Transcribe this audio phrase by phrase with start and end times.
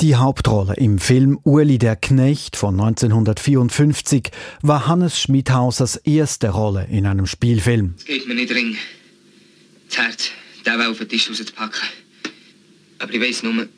[0.00, 4.30] Die Hauptrolle im Film Uli der Knecht von 1954
[4.60, 7.94] war Hannes Schmidhausers erste Rolle in einem Spielfilm.
[7.96, 8.76] Es geht mir nicht dringend.
[9.88, 10.30] Das Herz,
[10.66, 11.80] den auf den Tisch rauszupacken.
[12.98, 13.68] Aber ich weiß nur,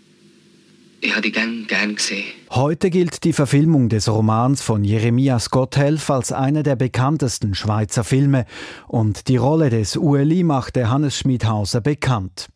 [1.00, 2.24] ich habe die gern, gern gesehen.
[2.50, 8.44] Heute gilt die Verfilmung des Romans von Jeremias Gotthelf als einer der bekanntesten Schweizer Filme
[8.88, 12.48] und die Rolle des Ueli machte Hannes Schmidhauser bekannt.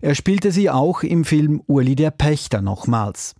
[0.00, 3.34] Er spielte sie auch im Film Uli der Pächter nochmals.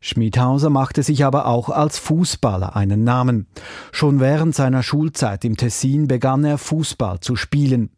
[0.00, 3.46] Schmidhauser machte sich aber auch als Fußballer einen Namen.
[3.90, 7.90] Schon während seiner Schulzeit im Tessin begann er Fußball zu spielen.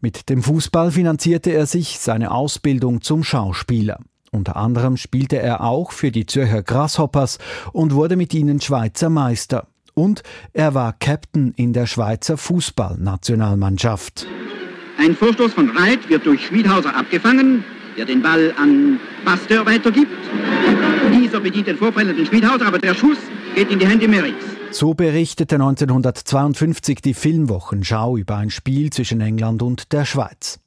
[0.00, 4.00] Mit dem Fußball finanzierte er sich seine Ausbildung zum Schauspieler.
[4.32, 7.38] Unter anderem spielte er auch für die Zürcher Grasshoppers
[7.72, 9.68] und wurde mit ihnen Schweizer Meister.
[9.94, 14.26] Und er war Captain in der Schweizer Fußballnationalmannschaft.
[14.98, 17.64] Ein Vorstoß von Reit wird durch Schmidhauser abgefangen,
[17.98, 20.10] der den Ball an Pasteur weitergibt.
[21.12, 23.18] Dieser bedient den vorprellenden Schmidhauser, aber der Schuss
[23.54, 24.44] geht in die Hände Mericks.
[24.70, 30.60] So berichtete 1952 die Filmwochenschau über ein Spiel zwischen England und der Schweiz.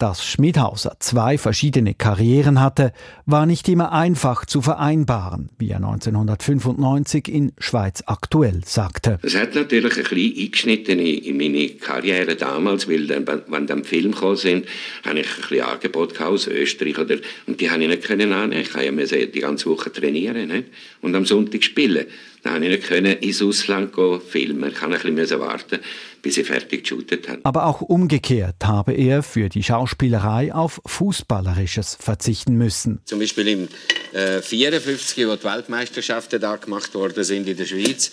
[0.00, 2.94] Dass Schmidhauser zwei verschiedene Karrieren hatte,
[3.26, 9.18] war nicht immer einfach zu vereinbaren, wie er 1995 in Schweiz aktuell sagte.
[9.20, 14.12] Es hat natürlich ein bisschen eingeschnitten in meine Karriere damals, weil dann, wenn dann Film
[14.12, 14.64] gekommen sind,
[15.04, 18.62] habe ich ein bisschen Angebot aus Österreich oder, und die habe ich nicht können annehmen.
[18.62, 20.68] Ich musste die ganze Woche trainieren nicht?
[21.02, 22.06] und am Sonntag spielen.
[22.42, 24.72] Dann konnte ich nicht können ins Ausland gehen, filmen.
[24.72, 25.78] Ich musste ein bisschen warten,
[26.22, 27.40] bis ich fertig geshootet habe.
[27.44, 33.00] Aber auch umgekehrt habe er für die Schauspielerei auf Fußballerisches verzichten müssen.
[33.04, 33.68] Zum Beispiel im
[34.12, 38.12] äh, 54, wo die Weltmeisterschaften da gemacht worden sind in der Schweiz,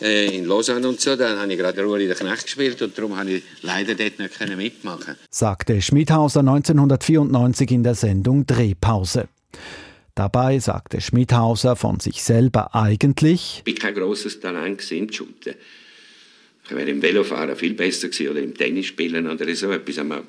[0.00, 2.96] äh, in Lausanne und so, dann habe ich gerade Ruhe in der Knecht gespielt und
[2.98, 5.16] darum habe ich leider dort nicht können mitmachen.
[5.30, 9.28] Sagte Schmidhauser 1994 in der Sendung Drehpause.
[10.18, 15.54] Dabei sagte Schmidhauser von sich selber eigentlich, ich bin kein grosses Talent Shooten.
[16.70, 19.98] Ich wäre im Velofahren viel besser gewesen oder im Tennisspielen oder so etwas.
[19.98, 20.20] Aber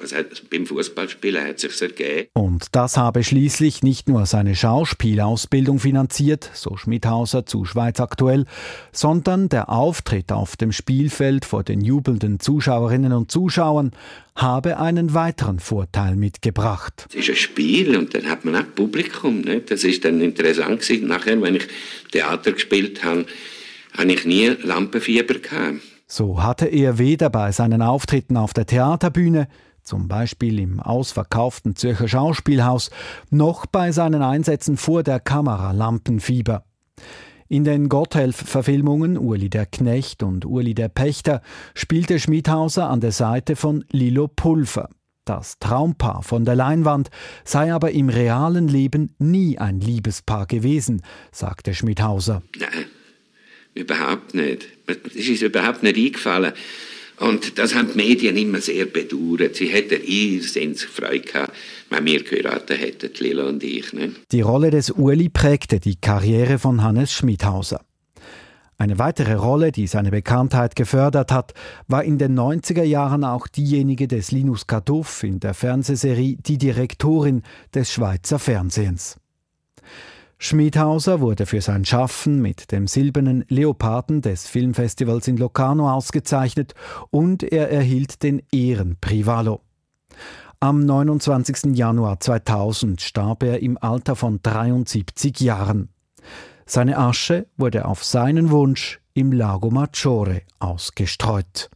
[0.50, 2.30] beim Fußballspielen hat es sich ergeben.
[2.32, 8.46] Und das habe schließlich nicht nur seine Schauspielausbildung finanziert, so Schmidhauser zu Schweiz aktuell,
[8.94, 13.92] sondern der Auftritt auf dem Spielfeld vor den jubelnden Zuschauerinnen und Zuschauern
[14.34, 17.06] habe einen weiteren Vorteil mitgebracht.
[17.10, 19.42] Es ist ein Spiel und dann hat man auch Publikum.
[19.42, 19.72] Nicht?
[19.72, 21.08] Das ist dann interessant gewesen.
[21.08, 21.68] Nachher, wenn ich
[22.14, 23.26] Theater gespielt habe,
[23.98, 25.82] habe ich nie Lampenfieber gehabt.
[26.12, 29.48] So hatte er weder bei seinen Auftritten auf der Theaterbühne,
[29.84, 32.90] zum Beispiel im ausverkauften Zürcher Schauspielhaus,
[33.30, 36.66] noch bei seinen Einsätzen vor der Kamera Lampenfieber.
[37.48, 41.42] In den Gotthelf-Verfilmungen Uli der Knecht und Uli der Pächter
[41.76, 44.90] spielte Schmidhauser an der Seite von Lilo Pulver.
[45.26, 47.12] Das Traumpaar von der Leinwand
[47.44, 52.42] sei aber im realen Leben nie ein Liebespaar gewesen, sagte Schmidhauser.
[52.60, 52.86] Nein,
[53.74, 54.68] überhaupt nicht.
[54.88, 56.54] Es ist überhaupt nicht eingefallen.
[57.20, 59.56] Und das haben die Medien immer sehr bedauert.
[59.56, 61.54] Sie hätten irrsinnig Freude gehabt,
[61.90, 63.92] wenn wir geheiratet hätten, Lila und ich.
[63.92, 64.32] Nicht?
[64.32, 67.82] Die Rolle des Uli prägte die Karriere von Hannes Schmidhauser.
[68.78, 71.54] Eine weitere Rolle, die seine Bekanntheit gefördert hat,
[71.90, 77.44] war in den 90er Jahren auch diejenige des Linus Kaduff in der Fernsehserie Die Direktorin
[77.76, 79.18] des Schweizer Fernsehens.
[80.42, 86.76] Schmidhauser wurde für sein Schaffen mit dem silbernen Leoparden des Filmfestivals in Locarno ausgezeichnet
[87.12, 89.60] und er erhielt den Ehrenprivalo.
[90.62, 91.76] Am 29.
[91.76, 95.90] Januar 2000 starb er im Alter von 73 Jahren.
[96.66, 101.70] Seine Asche wurde auf seinen Wunsch im Lago Maggiore ausgestreut.